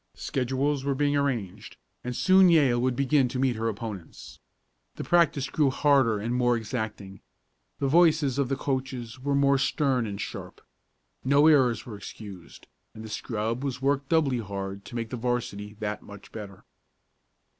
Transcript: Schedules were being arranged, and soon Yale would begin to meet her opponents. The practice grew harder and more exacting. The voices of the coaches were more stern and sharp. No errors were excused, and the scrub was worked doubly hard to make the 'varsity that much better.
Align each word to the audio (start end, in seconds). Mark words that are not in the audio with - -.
Schedules 0.15 0.83
were 0.83 0.95
being 0.95 1.15
arranged, 1.15 1.77
and 2.03 2.15
soon 2.15 2.49
Yale 2.49 2.81
would 2.81 2.95
begin 2.95 3.27
to 3.29 3.37
meet 3.37 3.55
her 3.55 3.69
opponents. 3.69 4.39
The 4.95 5.03
practice 5.03 5.47
grew 5.47 5.69
harder 5.69 6.17
and 6.17 6.33
more 6.33 6.57
exacting. 6.57 7.21
The 7.77 7.87
voices 7.87 8.39
of 8.39 8.49
the 8.49 8.55
coaches 8.55 9.19
were 9.19 9.35
more 9.35 9.59
stern 9.59 10.07
and 10.07 10.19
sharp. 10.19 10.59
No 11.23 11.45
errors 11.45 11.85
were 11.85 11.95
excused, 11.97 12.65
and 12.95 13.03
the 13.03 13.09
scrub 13.09 13.63
was 13.63 13.79
worked 13.79 14.09
doubly 14.09 14.39
hard 14.39 14.85
to 14.85 14.95
make 14.95 15.11
the 15.11 15.17
'varsity 15.17 15.75
that 15.75 16.01
much 16.01 16.31
better. 16.31 16.65